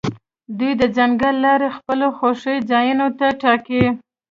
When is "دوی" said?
0.57-0.71